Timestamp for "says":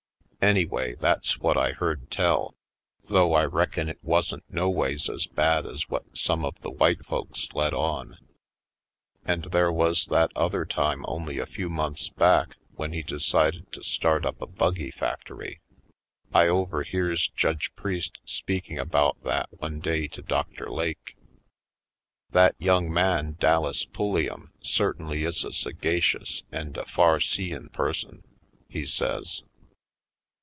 28.87-29.43